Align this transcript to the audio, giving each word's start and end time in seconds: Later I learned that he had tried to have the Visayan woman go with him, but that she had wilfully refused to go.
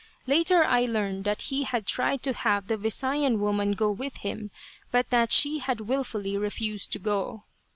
Later 0.25 0.63
I 0.63 0.85
learned 0.87 1.25
that 1.25 1.43
he 1.43 1.61
had 1.61 1.85
tried 1.85 2.23
to 2.23 2.33
have 2.33 2.65
the 2.65 2.75
Visayan 2.75 3.37
woman 3.39 3.73
go 3.73 3.91
with 3.91 4.17
him, 4.25 4.49
but 4.89 5.11
that 5.11 5.31
she 5.31 5.59
had 5.59 5.81
wilfully 5.81 6.35
refused 6.37 6.91
to 6.93 6.97
go. 6.97 7.43